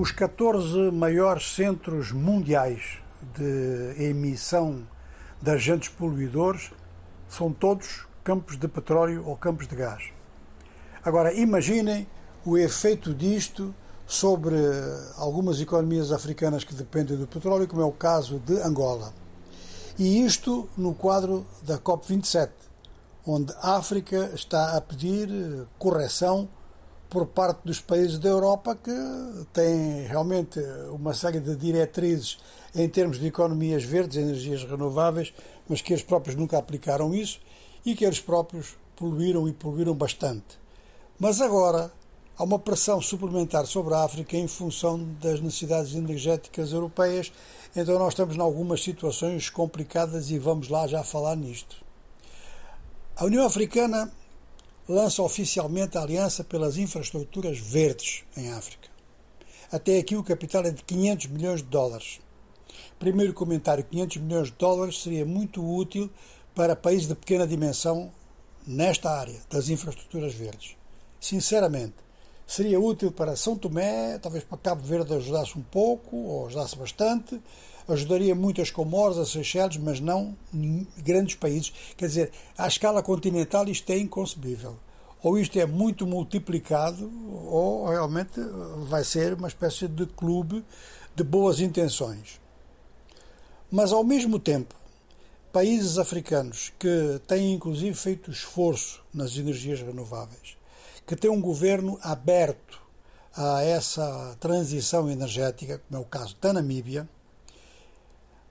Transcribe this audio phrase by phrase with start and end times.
[0.00, 2.98] Os 14 maiores centros mundiais
[3.34, 4.86] de emissão
[5.42, 6.70] de agentes poluidores
[7.28, 10.12] são todos campos de petróleo ou campos de gás.
[11.04, 12.06] Agora, imaginem
[12.46, 13.74] o efeito disto
[14.06, 14.54] sobre
[15.16, 19.12] algumas economias africanas que dependem do petróleo, como é o caso de Angola.
[19.98, 22.50] E isto no quadro da COP27,
[23.26, 25.28] onde a África está a pedir
[25.76, 26.48] correção
[27.08, 28.92] por parte dos países da Europa que
[29.52, 30.60] têm realmente
[30.92, 32.38] uma série de diretrizes
[32.74, 35.32] em termos de economias verdes, energias renováveis,
[35.68, 37.40] mas que eles próprios nunca aplicaram isso
[37.84, 40.58] e que eles próprios poluíram e poluíram bastante.
[41.18, 41.90] Mas agora
[42.36, 47.32] há uma pressão suplementar sobre a África em função das necessidades energéticas europeias,
[47.74, 51.76] então nós estamos em algumas situações complicadas e vamos lá já falar nisto.
[53.16, 54.12] A União Africana
[54.88, 58.88] lança oficialmente a Aliança pelas Infraestruturas Verdes em África.
[59.70, 62.20] Até aqui o capital é de 500 milhões de dólares.
[62.98, 66.10] Primeiro comentário: 500 milhões de dólares seria muito útil
[66.54, 68.10] para países de pequena dimensão
[68.66, 70.74] nesta área das infraestruturas verdes.
[71.20, 71.96] Sinceramente,
[72.46, 77.40] seria útil para São Tomé, talvez para Cabo Verde ajudasse um pouco, ou ajudasse bastante,
[77.86, 80.36] ajudaria muito as Comoras, as Seychelles, mas não
[80.98, 81.72] grandes países.
[81.96, 84.76] Quer dizer, à escala continental isto é inconcebível.
[85.22, 87.10] Ou isto é muito multiplicado,
[87.46, 88.40] ou realmente
[88.86, 90.64] vai ser uma espécie de clube
[91.14, 92.40] de boas intenções.
[93.70, 94.74] Mas, ao mesmo tempo,
[95.52, 100.56] países africanos que têm inclusive feito esforço nas energias renováveis,
[101.06, 102.80] que têm um governo aberto
[103.36, 107.08] a essa transição energética, como é o caso da Namíbia,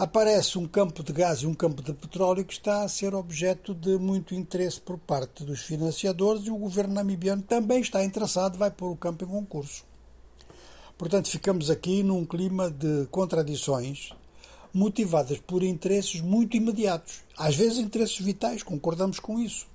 [0.00, 3.74] aparece um campo de gás e um campo de petróleo que está a ser objeto
[3.74, 8.70] de muito interesse por parte dos financiadores e o governo namibiano também está interessado, vai
[8.70, 9.84] pôr o campo em concurso.
[10.96, 14.14] Portanto, ficamos aqui num clima de contradições
[14.72, 19.66] motivadas por interesses muito imediatos, às vezes interesses vitais, concordamos com isso,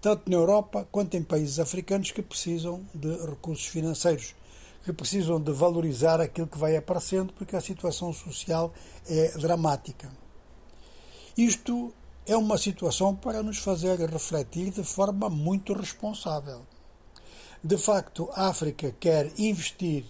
[0.00, 4.34] tanto na Europa quanto em países africanos que precisam de recursos financeiros
[4.84, 8.72] que precisam de valorizar aquilo que vai aparecendo, porque a situação social
[9.08, 10.12] é dramática.
[11.36, 11.92] Isto
[12.26, 16.62] é uma situação para nos fazer refletir de forma muito responsável.
[17.62, 20.04] De facto, a África quer investir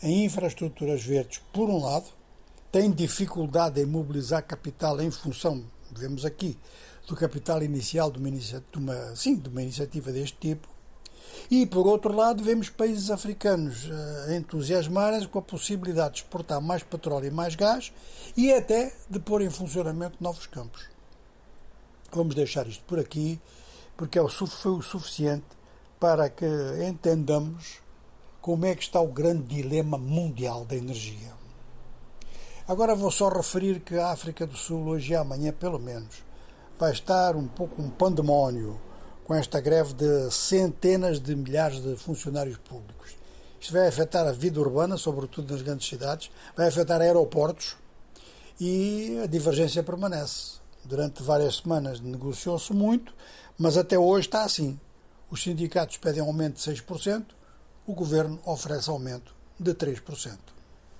[0.00, 2.06] em infraestruturas verdes, por um lado,
[2.70, 6.56] tem dificuldade em mobilizar capital em função, vemos aqui,
[7.06, 10.68] do capital inicial de uma, sim, de uma iniciativa deste tipo,
[11.50, 16.82] e, por outro lado, vemos países africanos uh, entusiasmarem-se com a possibilidade de exportar mais
[16.82, 17.92] petróleo e mais gás
[18.36, 20.88] e até de pôr em funcionamento novos campos.
[22.12, 23.40] Vamos deixar isto por aqui,
[23.96, 25.46] porque é foi o suficiente
[25.98, 26.46] para que
[26.88, 27.80] entendamos
[28.40, 31.32] como é que está o grande dilema mundial da energia.
[32.66, 36.22] Agora vou só referir que a África do Sul, hoje e amanhã, pelo menos,
[36.78, 38.80] vai estar um pouco um pandemónio
[39.24, 43.16] com esta greve de centenas de milhares de funcionários públicos.
[43.58, 47.76] Isto vai afetar a vida urbana, sobretudo nas grandes cidades, vai afetar aeroportos
[48.60, 50.58] e a divergência permanece.
[50.84, 53.14] Durante várias semanas negociou-se muito,
[53.58, 54.78] mas até hoje está assim.
[55.30, 57.24] Os sindicatos pedem aumento de 6%,
[57.86, 60.53] o governo oferece aumento de 3%.